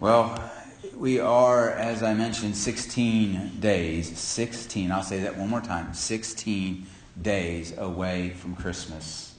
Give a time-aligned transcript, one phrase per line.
[0.00, 0.50] Well,
[0.96, 6.86] we are, as I mentioned, 16 days, 16, I'll say that one more time, 16
[7.20, 9.34] days away from Christmas.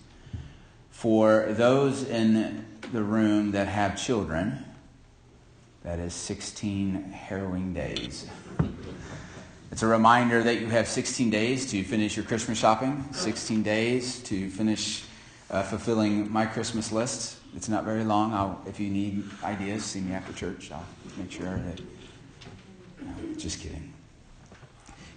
[0.91, 4.63] For those in the room that have children,
[5.83, 8.27] that is 16 harrowing days.
[9.71, 14.19] It's a reminder that you have 16 days to finish your Christmas shopping, 16 days
[14.25, 15.05] to finish
[15.51, 17.37] uh, fulfilling my Christmas list.
[17.55, 18.33] It's not very long.
[18.33, 20.71] I'll, if you need ideas, see me after church.
[20.71, 20.85] I'll
[21.17, 21.81] make sure that.
[23.01, 23.93] No, just kidding.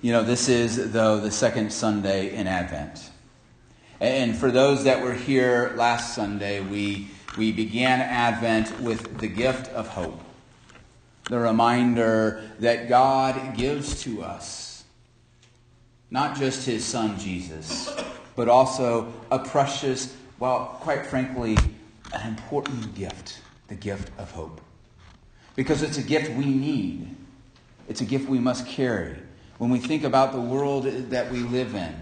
[0.02, 3.11] You know, this is, though, the second Sunday in Advent.
[4.01, 7.09] And for those that were here last Sunday, we,
[7.39, 10.20] we began Advent with the gift of hope.
[11.30, 14.84] The reminder that God gives to us
[16.11, 17.89] not just his son Jesus,
[18.37, 21.56] but also a precious, well, quite frankly,
[22.12, 24.61] an important gift the gift of hope.
[25.56, 27.14] Because it's a gift we need,
[27.89, 29.17] it's a gift we must carry.
[29.59, 31.94] When we think about the world that we live in,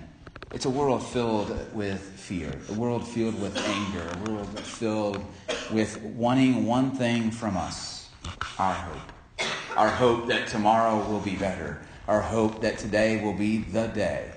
[0.53, 5.25] it's a world filled with fear, a world filled with anger, a world filled
[5.71, 8.11] with wanting one thing from us
[8.59, 9.13] our hope.
[9.77, 14.32] Our hope that tomorrow will be better, our hope that today will be the day.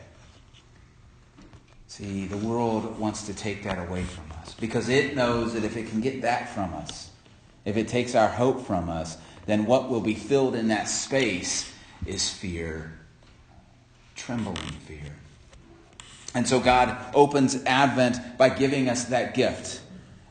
[1.95, 5.77] See, the world wants to take that away from us because it knows that if
[5.77, 7.09] it can get that from us,
[7.63, 11.71] if it takes our hope from us, then what will be filled in that space
[12.05, 12.91] is fear,
[14.13, 15.15] trembling fear.
[16.33, 19.79] And so God opens Advent by giving us that gift.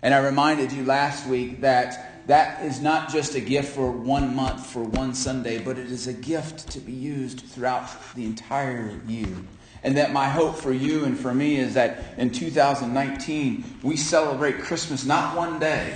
[0.03, 4.37] And I reminded you last week that that is not just a gift for one
[4.37, 9.01] month, for one Sunday, but it is a gift to be used throughout the entire
[9.07, 9.35] year.
[9.85, 14.61] And that my hope for you and for me is that in 2019, we celebrate
[14.61, 15.95] Christmas not one day,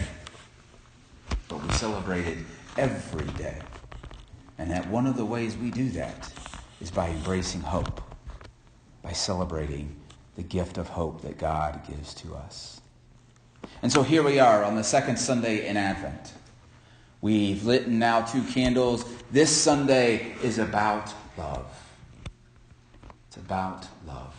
[1.49, 2.39] but we celebrate it
[2.77, 3.59] every day.
[4.59, 6.31] And that one of the ways we do that
[6.83, 8.03] is by embracing hope,
[9.03, 9.97] by celebrating
[10.37, 12.83] the gift of hope that God gives to us.
[13.81, 16.35] And so here we are on the second Sunday in Advent.
[17.23, 19.07] We've lit now two candles.
[19.33, 21.88] This Sunday is about love
[23.39, 24.35] about love.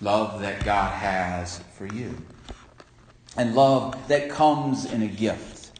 [0.00, 2.14] Love that God has for you.
[3.36, 5.78] And love that comes in a gift,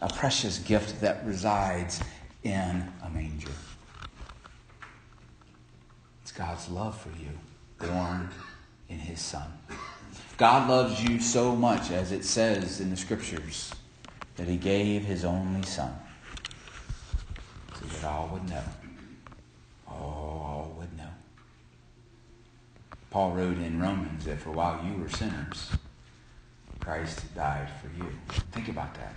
[0.00, 2.00] a precious gift that resides
[2.42, 3.50] in a manger.
[6.22, 7.38] It's God's love for you,
[7.78, 8.30] born
[8.88, 9.52] in His Son.
[10.36, 13.72] God loves you so much, as it says in the Scriptures,
[14.36, 15.92] that He gave His only Son
[17.80, 18.62] so that all would know.
[19.88, 21.04] All would know.
[23.10, 25.72] Paul wrote in Romans that for while you were sinners,
[26.78, 28.08] Christ died for you.
[28.52, 29.14] Think about that.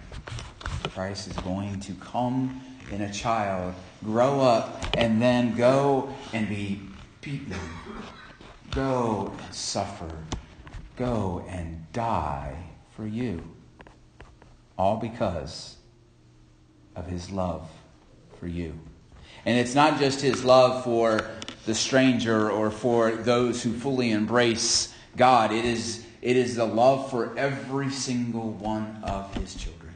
[0.91, 2.61] Christ is going to come
[2.91, 6.81] in a child, grow up, and then go and be
[7.21, 7.55] beaten,
[8.71, 10.11] go and suffer,
[10.97, 12.57] go and die
[12.95, 13.43] for you.
[14.77, 15.77] All because
[16.95, 17.69] of his love
[18.39, 18.77] for you.
[19.45, 21.21] And it's not just his love for
[21.65, 25.51] the stranger or for those who fully embrace God.
[25.51, 29.93] It is, it is the love for every single one of his children.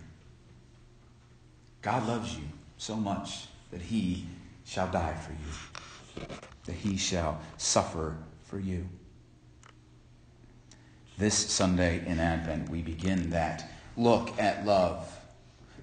[1.82, 2.44] God loves you
[2.78, 4.26] so much that he
[4.66, 6.28] shall die for you,
[6.66, 8.88] that he shall suffer for you.
[11.18, 15.12] This Sunday in Advent, we begin that look at love.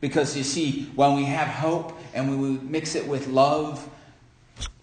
[0.01, 3.89] Because you see, when we have hope and we mix it with love,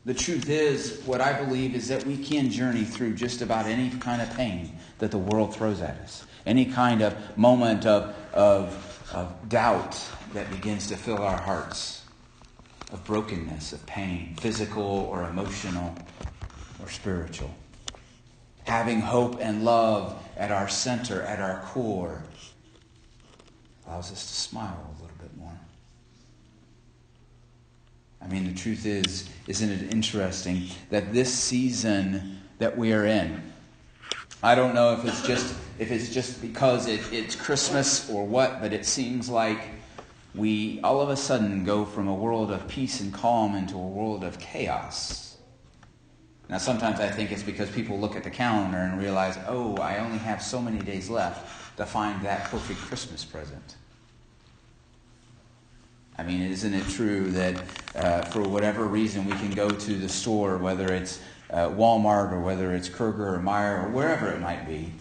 [0.03, 3.89] the truth is, what I believe is that we can journey through just about any
[3.99, 9.09] kind of pain that the world throws at us, any kind of moment of, of,
[9.13, 9.99] of doubt
[10.33, 12.03] that begins to fill our hearts,
[12.91, 15.95] of brokenness, of pain, physical or emotional
[16.81, 17.53] or spiritual.
[18.63, 22.23] Having hope and love at our center, at our core,
[23.85, 25.59] allows us to smile a little bit more.
[28.23, 33.41] I mean, the truth is, isn't it interesting that this season that we are in,
[34.43, 38.61] I don't know if it's just if it's just because it, it's Christmas or what,
[38.61, 39.59] but it seems like
[40.35, 43.87] we all of a sudden go from a world of peace and calm into a
[43.87, 45.37] world of chaos.
[46.49, 49.99] Now, sometimes I think it's because people look at the calendar and realize, oh, I
[49.99, 53.77] only have so many days left to find that perfect Christmas present.
[56.21, 57.63] I mean, isn't it true that
[57.95, 61.19] uh, for whatever reason we can go to the store, whether it's
[61.49, 64.93] uh, Walmart or whether it's Kroger or Meijer or wherever it might be,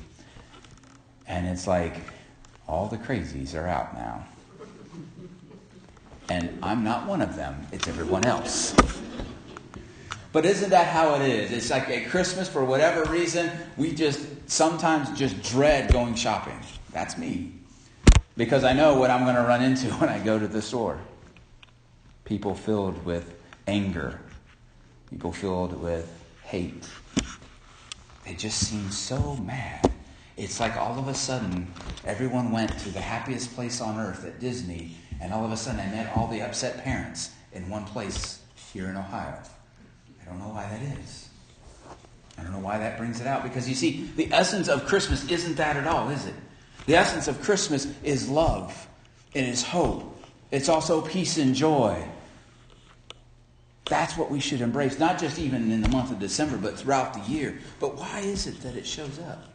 [1.26, 1.92] and it's like
[2.66, 4.26] all the crazies are out now.
[6.30, 8.74] And I'm not one of them, it's everyone else.
[10.32, 11.52] But isn't that how it is?
[11.52, 16.58] It's like at Christmas, for whatever reason, we just sometimes just dread going shopping.
[16.92, 17.52] That's me.
[18.38, 20.98] Because I know what I'm going to run into when I go to the store.
[22.30, 23.34] People filled with
[23.66, 24.20] anger,
[25.10, 26.08] people filled with
[26.44, 26.88] hate.
[28.24, 29.90] They just seem so mad.
[30.36, 31.66] It's like all of a sudden,
[32.04, 35.80] everyone went to the happiest place on earth at Disney, and all of a sudden,
[35.80, 38.38] I met all the upset parents in one place
[38.72, 39.36] here in Ohio.
[40.22, 41.30] I don't know why that is.
[42.38, 43.42] I don't know why that brings it out.
[43.42, 46.34] Because you see, the essence of Christmas isn't that at all, is it?
[46.86, 48.86] The essence of Christmas is love,
[49.34, 50.16] it is hope,
[50.52, 52.00] it's also peace and joy.
[53.90, 57.12] That's what we should embrace, not just even in the month of December, but throughout
[57.12, 57.58] the year.
[57.80, 59.52] But why is it that it shows up?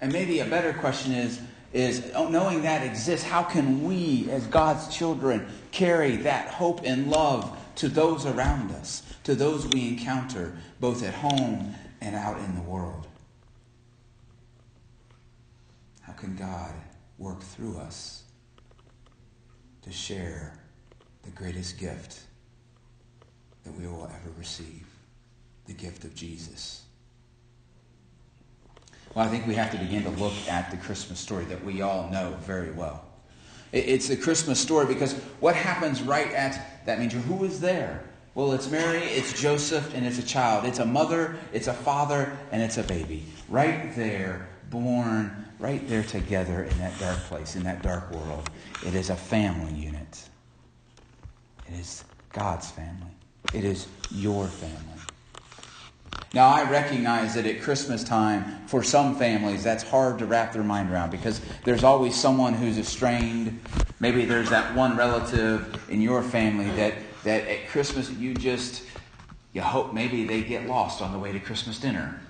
[0.00, 1.38] And maybe a better question is,
[1.74, 7.10] is oh, knowing that exists, how can we, as God's children, carry that hope and
[7.10, 12.54] love to those around us, to those we encounter, both at home and out in
[12.54, 13.06] the world?
[16.00, 16.72] How can God
[17.18, 18.22] work through us
[19.82, 20.58] to share
[21.22, 22.20] the greatest gift
[23.64, 24.86] that we will ever receive
[25.66, 26.82] the gift of Jesus?
[29.14, 31.82] Well, I think we have to begin to look at the Christmas story that we
[31.82, 33.04] all know very well.
[33.72, 37.18] It's the Christmas story because what happens right at that manger?
[37.18, 38.02] Who is there?
[38.34, 40.64] Well, it's Mary, it's Joseph, and it's a child.
[40.64, 43.24] It's a mother, it's a father, and it's a baby.
[43.48, 48.48] Right there, born right there together in that dark place, in that dark world.
[48.86, 50.28] It is a family unit.
[51.68, 53.10] It is God's family.
[53.54, 54.84] It is your family.
[56.34, 60.62] Now, I recognize that at Christmas time, for some families, that's hard to wrap their
[60.62, 63.54] mind around because there's always someone who's estranged.
[63.98, 66.94] Maybe there's that one relative in your family that,
[67.24, 68.82] that at Christmas you just,
[69.54, 72.20] you hope maybe they get lost on the way to Christmas dinner.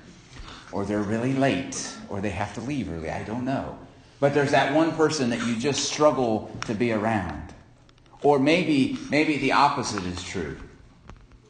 [0.71, 3.11] Or they're really late, or they have to leave early.
[3.11, 3.77] I don't know.
[4.21, 7.48] But there's that one person that you just struggle to be around.
[8.23, 10.57] Or maybe, maybe the opposite is true.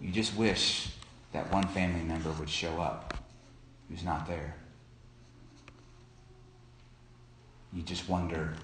[0.00, 0.91] You just wish
[1.32, 3.15] that one family member would show up
[3.88, 4.55] who's not there.
[7.73, 8.55] You just wonder,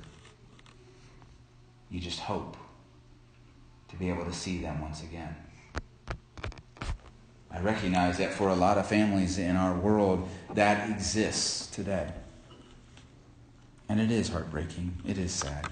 [1.91, 2.57] you just hope
[3.89, 5.35] to be able to see them once again.
[7.51, 12.11] I recognize that for a lot of families in our world, that exists today.
[13.89, 14.97] And it is heartbreaking.
[15.07, 15.69] It is sad.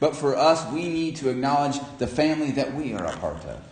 [0.00, 3.62] But for us, we need to acknowledge the family that we are a part of.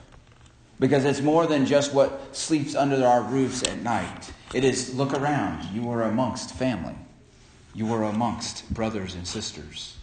[0.78, 4.32] Because it's more than just what sleeps under our roofs at night.
[4.52, 5.64] It is look around.
[5.72, 6.94] You are amongst family.
[7.74, 9.96] You are amongst brothers and sisters,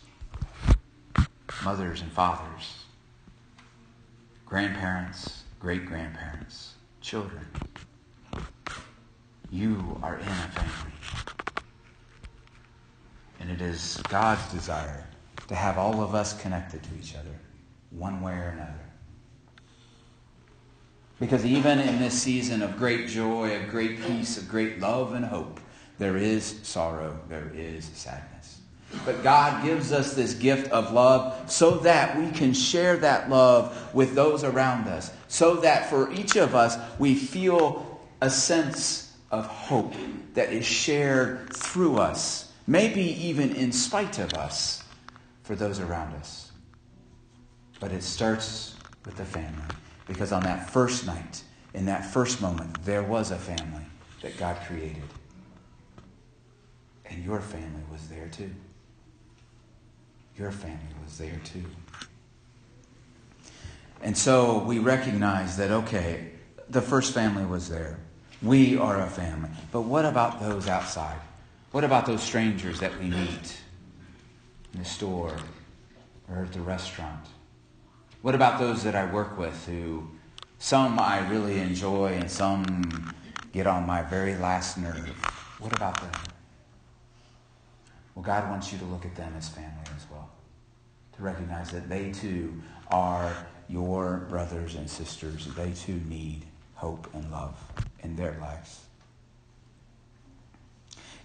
[1.63, 2.83] mothers and fathers,
[4.45, 7.47] grandparents, great grandparents, children.
[9.49, 10.93] You are in a family.
[13.39, 15.07] And it is God's desire
[15.47, 17.35] to have all of us connected to each other,
[17.91, 18.73] one way or another.
[21.19, 25.23] Because even in this season of great joy, of great peace, of great love and
[25.23, 25.59] hope,
[25.99, 28.59] there is sorrow, there is sadness.
[29.05, 33.93] But God gives us this gift of love so that we can share that love
[33.93, 35.11] with those around us.
[35.27, 39.93] So that for each of us, we feel a sense of hope
[40.35, 44.82] that is shared through us, maybe even in spite of us,
[45.43, 46.51] for those around us.
[47.79, 49.63] But it starts with the family.
[50.07, 53.85] Because on that first night, in that first moment, there was a family
[54.21, 55.03] that God created.
[57.05, 58.49] And your family was there too.
[60.37, 61.63] Your family was there too.
[64.01, 66.31] And so we recognize that, okay,
[66.69, 67.99] the first family was there.
[68.41, 69.49] We are a family.
[69.71, 71.19] But what about those outside?
[71.71, 73.57] What about those strangers that we meet
[74.73, 75.35] in the store
[76.29, 77.25] or at the restaurant?
[78.21, 80.09] What about those that I work with who
[80.57, 83.13] some I really enjoy and some
[83.51, 85.09] get on my very last nerve?
[85.59, 86.11] What about them?
[88.15, 90.29] Well, God wants you to look at them as family as well,
[91.17, 93.35] to recognize that they too are
[93.67, 95.47] your brothers and sisters.
[95.55, 97.59] They too need hope and love
[98.03, 98.81] in their lives.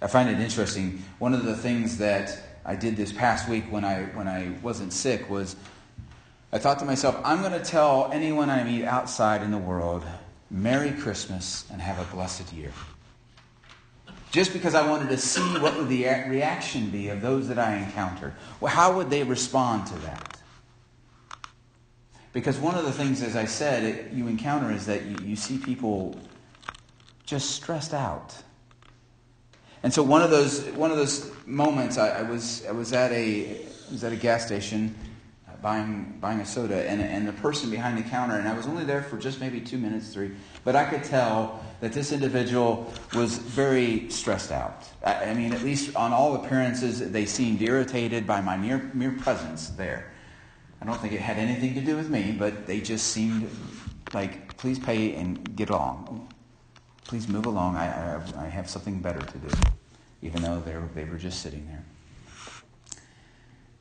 [0.00, 1.02] I find it interesting.
[1.19, 4.93] One of the things that I did this past week when I when I wasn't
[4.93, 5.57] sick was
[6.53, 10.05] I thought to myself, I'm going to tell anyone I meet outside in the world,
[10.51, 12.73] Merry Christmas and have a blessed year.
[14.31, 17.77] just because I wanted to see what would the reaction be of those that I
[17.77, 18.35] encountered.
[18.61, 20.39] Well, how would they respond to that?
[22.35, 25.37] Because one of the things, as I said, it, you encounter is that you, you
[25.37, 26.21] see people
[27.25, 28.35] just stressed out.
[29.82, 33.12] And so one of those one of those moments, I, I was I was at
[33.12, 34.94] a was at a gas station
[35.49, 38.66] uh, buying buying a soda, and and the person behind the counter, and I was
[38.66, 40.32] only there for just maybe two minutes, three,
[40.64, 44.88] but I could tell that this individual was very stressed out.
[45.04, 49.12] I, I mean, at least on all appearances, they seemed irritated by my mere mere
[49.12, 50.11] presence there.
[50.80, 53.50] I don't think it had anything to do with me, but they just seemed
[54.12, 56.32] like, please pay and get along.
[57.09, 57.75] Please move along.
[57.75, 59.49] I, I, I have something better to do,
[60.21, 61.83] even though they were, they were just sitting there.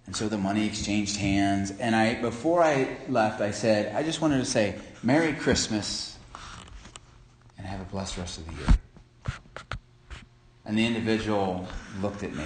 [0.05, 1.71] And so the money exchanged hands.
[1.71, 6.17] And I, before I left, I said, I just wanted to say, Merry Christmas
[7.57, 8.77] and have a blessed rest of the year.
[10.63, 11.67] And the individual
[12.01, 12.45] looked at me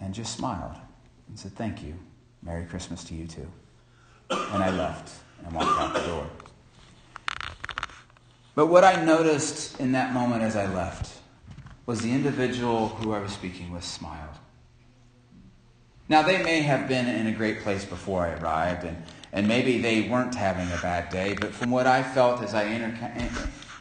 [0.00, 0.74] and just smiled
[1.28, 1.94] and said, Thank you.
[2.42, 3.46] Merry Christmas to you too.
[4.30, 5.12] And I left
[5.44, 6.26] and walked out the door.
[8.56, 11.20] But what I noticed in that moment as I left
[11.84, 14.34] was the individual who I was speaking with smiled.
[16.08, 18.96] Now, they may have been in a great place before I arrived, and,
[19.32, 22.62] and maybe they weren't having a bad day, but from what I felt as I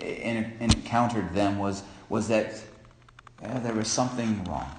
[0.01, 2.61] encountered them was, was that
[3.39, 4.69] there was something wrong.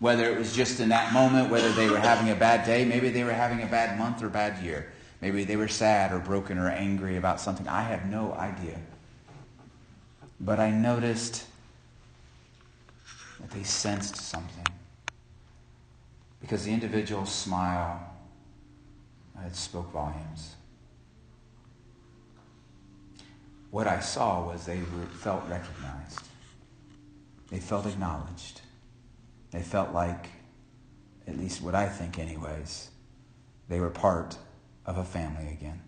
[0.00, 3.08] Whether it was just in that moment, whether they were having a bad day, maybe
[3.10, 4.92] they were having a bad month or bad year.
[5.20, 7.66] Maybe they were sad or broken or angry about something.
[7.66, 8.78] I have no idea.
[10.40, 11.46] But I noticed
[13.40, 14.66] that they sensed something.
[16.40, 18.14] Because the individual's smile
[19.42, 20.54] had spoke volumes.
[23.70, 24.80] What I saw was they
[25.20, 26.20] felt recognized.
[27.50, 28.60] They felt acknowledged.
[29.50, 30.26] They felt like,
[31.26, 32.90] at least what I think anyways,
[33.68, 34.38] they were part
[34.86, 35.82] of a family again.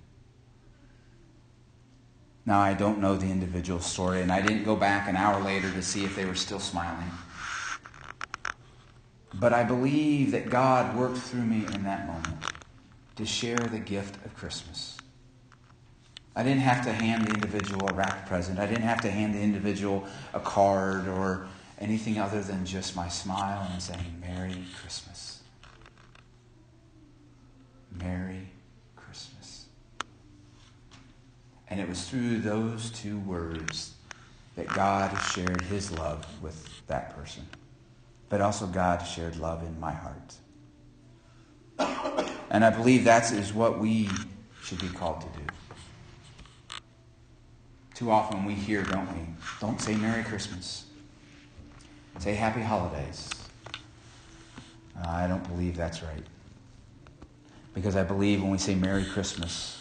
[2.45, 5.71] Now, I don't know the individual story, and I didn't go back an hour later
[5.71, 7.11] to see if they were still smiling.
[9.35, 12.45] But I believe that God worked through me in that moment
[13.17, 14.97] to share the gift of Christmas.
[16.35, 18.59] I didn't have to hand the individual a wrapped present.
[18.59, 21.49] I didn't have to hand the individual a card or
[21.81, 25.41] anything other than just my smile and saying, Merry Christmas.
[27.93, 28.51] Merry
[28.95, 29.67] Christmas.
[31.71, 33.95] And it was through those two words
[34.57, 37.47] that God shared his love with that person.
[38.29, 40.35] But also God shared love in my heart.
[42.51, 44.09] And I believe that is what we
[44.63, 45.45] should be called to do.
[47.95, 49.27] Too often we hear, don't we?
[49.61, 50.87] Don't say Merry Christmas.
[52.19, 53.31] Say happy holidays.
[55.07, 56.25] I don't believe that's right.
[57.75, 59.79] Because I believe when we say Merry Christmas,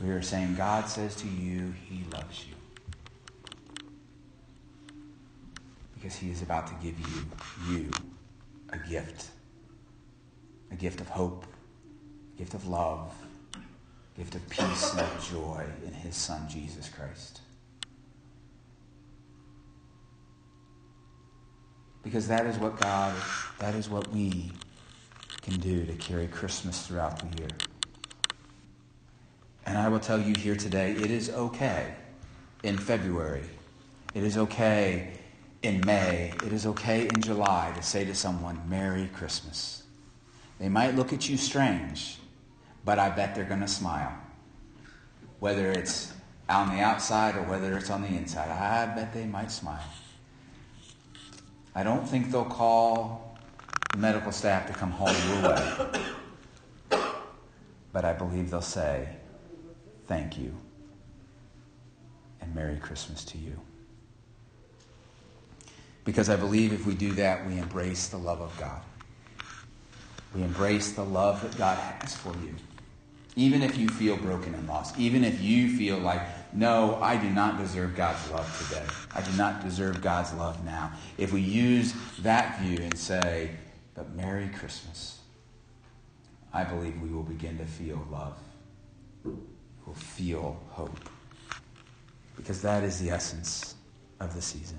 [0.00, 2.54] we are saying God says to you, He loves you.
[5.94, 7.26] Because He is about to give you,
[7.70, 7.90] you,
[8.70, 9.28] a gift.
[10.72, 11.46] A gift of hope,
[12.34, 13.14] a gift of love,
[13.54, 17.40] a gift of peace and of joy in His Son, Jesus Christ.
[22.02, 23.14] Because that is what God,
[23.60, 24.52] that is what we
[25.40, 27.50] can do to carry Christmas throughout the year.
[29.74, 31.96] And I will tell you here today, it is okay
[32.62, 33.42] in February.
[34.14, 35.14] It is okay
[35.64, 36.32] in May.
[36.46, 39.82] It is okay in July to say to someone, Merry Christmas.
[40.60, 42.18] They might look at you strange,
[42.84, 44.16] but I bet they're going to smile.
[45.40, 46.12] Whether it's
[46.48, 49.82] on the outside or whether it's on the inside, I bet they might smile.
[51.74, 53.36] I don't think they'll call
[53.90, 57.10] the medical staff to come haul you away.
[57.92, 59.08] But I believe they'll say,
[60.06, 60.54] thank you
[62.40, 63.58] and Merry Christmas to you.
[66.04, 68.82] Because I believe if we do that, we embrace the love of God.
[70.34, 72.54] We embrace the love that God has for you.
[73.36, 76.20] Even if you feel broken and lost, even if you feel like,
[76.52, 78.84] no, I do not deserve God's love today.
[79.12, 80.92] I do not deserve God's love now.
[81.18, 83.50] If we use that view and say,
[83.94, 85.20] but Merry Christmas,
[86.52, 88.38] I believe we will begin to feel love.
[89.86, 90.98] We'll feel hope.
[92.36, 93.74] Because that is the essence
[94.20, 94.78] of the season.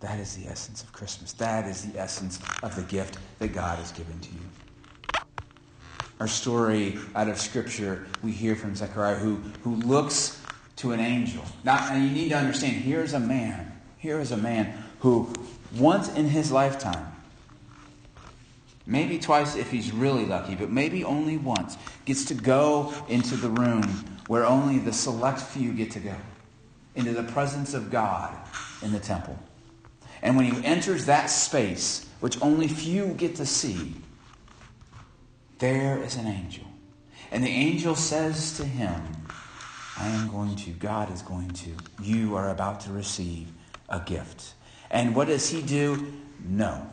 [0.00, 1.32] That is the essence of Christmas.
[1.34, 4.40] That is the essence of the gift that God has given to you
[6.20, 10.40] our story out of Scripture, we hear from Zechariah who, who looks
[10.76, 11.44] to an angel.
[11.64, 15.32] Now, and you need to understand, here's a man Here is a man who,
[15.76, 17.12] once in his lifetime,
[18.86, 23.48] maybe twice if he's really lucky, but maybe only once, gets to go into the
[23.48, 26.16] room where only the select few get to go,
[26.94, 28.34] into the presence of God
[28.82, 29.38] in the temple.
[30.22, 33.94] And when he enters that space, which only few get to see,
[35.58, 36.64] there is an angel.
[37.30, 39.02] And the angel says to him,
[39.98, 41.70] I am going to, God is going to,
[42.02, 43.48] you are about to receive
[43.88, 44.54] a gift.
[44.90, 46.12] And what does he do?
[46.44, 46.90] No.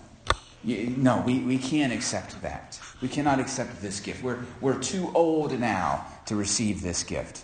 [0.64, 2.80] No, we, we can't accept that.
[3.02, 4.22] We cannot accept this gift.
[4.24, 7.44] We're, we're too old now to receive this gift.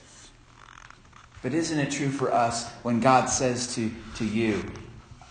[1.41, 4.63] But isn't it true for us when God says to, to you,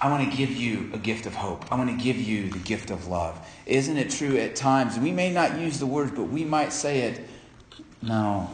[0.01, 1.71] I want to give you a gift of hope.
[1.73, 3.39] I want to give you the gift of love.
[3.65, 4.99] Isn't it true at times?
[4.99, 7.29] We may not use the words, but we might say it.
[8.03, 8.51] No,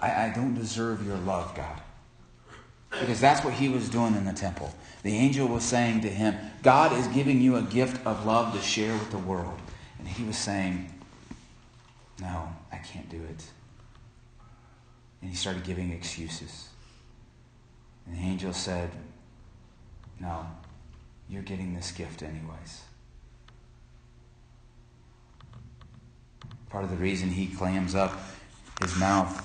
[0.00, 1.80] I, I don't deserve your love, God.
[2.90, 4.72] Because that's what he was doing in the temple.
[5.02, 8.60] The angel was saying to him, God is giving you a gift of love to
[8.60, 9.58] share with the world.
[9.98, 10.90] And he was saying,
[12.20, 13.44] No, I can't do it.
[15.20, 16.68] And he started giving excuses.
[18.06, 18.90] And the angel said,
[20.20, 20.46] No,
[21.28, 22.82] you're getting this gift anyways.
[26.70, 28.18] Part of the reason he clams up
[28.80, 29.44] his mouth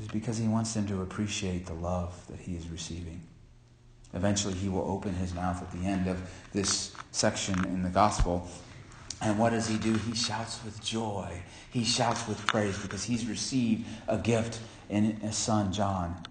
[0.00, 3.22] is because he wants them to appreciate the love that he is receiving.
[4.14, 8.48] Eventually, he will open his mouth at the end of this section in the gospel.
[9.22, 9.94] And what does he do?
[9.94, 11.42] He shouts with joy.
[11.70, 16.22] He shouts with praise because he's received a gift in his son, John.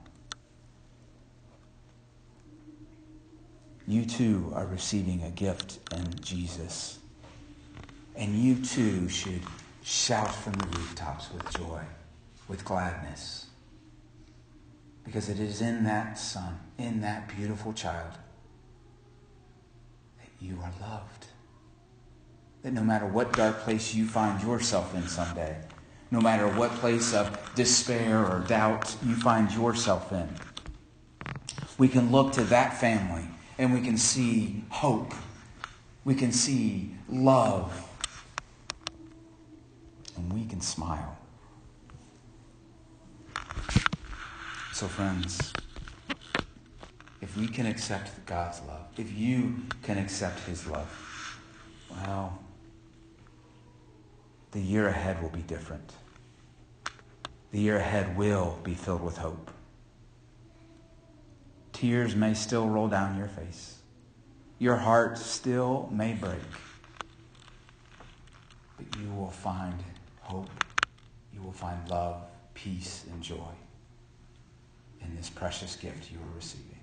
[3.88, 7.00] You too are receiving a gift in Jesus.
[8.16, 9.42] And you too should
[9.84, 11.82] shout from the rooftops with joy,
[12.48, 13.48] with gladness.
[15.04, 18.14] Because it is in that son, in that beautiful child,
[20.18, 21.28] that you are loved.
[22.66, 25.56] That no matter what dark place you find yourself in someday,
[26.10, 30.28] no matter what place of despair or doubt you find yourself in,
[31.78, 33.26] we can look to that family
[33.60, 35.14] and we can see hope.
[36.06, 37.88] We can see love.
[40.18, 41.20] And we can smile.
[44.74, 45.54] So, friends,
[47.22, 50.90] if we can accept God's love, if you can accept His love,
[51.92, 52.40] well,
[54.56, 55.92] the year ahead will be different.
[57.52, 59.52] The year ahead will be filled with hope.
[61.74, 63.80] Tears may still roll down your face.
[64.58, 66.40] Your heart still may break.
[68.78, 69.76] But you will find
[70.22, 70.50] hope.
[71.34, 73.52] You will find love, peace, and joy
[75.04, 76.75] in this precious gift you are receiving.